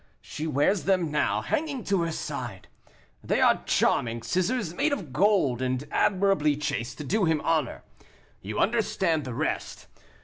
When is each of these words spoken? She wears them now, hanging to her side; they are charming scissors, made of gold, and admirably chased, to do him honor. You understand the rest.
She 0.19 0.47
wears 0.47 0.85
them 0.85 1.11
now, 1.11 1.41
hanging 1.43 1.83
to 1.83 2.01
her 2.01 2.11
side; 2.11 2.67
they 3.23 3.39
are 3.39 3.61
charming 3.67 4.23
scissors, 4.23 4.73
made 4.73 4.93
of 4.93 5.13
gold, 5.13 5.61
and 5.61 5.87
admirably 5.91 6.57
chased, 6.57 6.97
to 6.97 7.03
do 7.03 7.25
him 7.25 7.39
honor. 7.41 7.83
You 8.41 8.57
understand 8.57 9.25
the 9.25 9.35
rest. 9.35 9.85